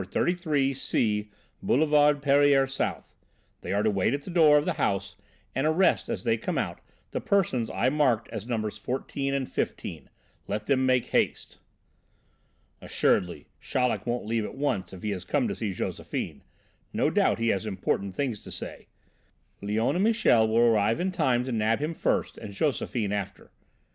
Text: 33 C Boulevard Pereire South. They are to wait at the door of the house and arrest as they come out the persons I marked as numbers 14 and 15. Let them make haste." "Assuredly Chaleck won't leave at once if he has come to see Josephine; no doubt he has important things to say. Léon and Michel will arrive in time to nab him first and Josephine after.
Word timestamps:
33 0.03 0.73
C 0.73 1.29
Boulevard 1.61 2.23
Pereire 2.23 2.65
South. 2.65 3.15
They 3.61 3.71
are 3.71 3.83
to 3.83 3.91
wait 3.91 4.15
at 4.15 4.23
the 4.23 4.31
door 4.31 4.57
of 4.57 4.65
the 4.65 4.73
house 4.81 5.15
and 5.53 5.67
arrest 5.67 6.09
as 6.09 6.23
they 6.23 6.37
come 6.37 6.57
out 6.57 6.81
the 7.11 7.21
persons 7.21 7.69
I 7.69 7.89
marked 7.89 8.27
as 8.29 8.47
numbers 8.47 8.79
14 8.79 9.31
and 9.35 9.47
15. 9.47 10.09
Let 10.47 10.65
them 10.65 10.87
make 10.87 11.09
haste." 11.09 11.59
"Assuredly 12.81 13.45
Chaleck 13.59 14.07
won't 14.07 14.25
leave 14.25 14.43
at 14.43 14.55
once 14.55 14.91
if 14.91 15.03
he 15.03 15.11
has 15.11 15.23
come 15.23 15.47
to 15.47 15.53
see 15.53 15.71
Josephine; 15.71 16.41
no 16.91 17.11
doubt 17.11 17.37
he 17.37 17.49
has 17.49 17.67
important 17.67 18.15
things 18.15 18.39
to 18.43 18.49
say. 18.51 18.87
Léon 19.61 19.93
and 19.93 20.03
Michel 20.03 20.47
will 20.47 20.57
arrive 20.57 20.99
in 20.99 21.11
time 21.11 21.43
to 21.45 21.51
nab 21.51 21.77
him 21.77 21.93
first 21.93 22.39
and 22.39 22.55
Josephine 22.55 23.11
after. 23.11 23.51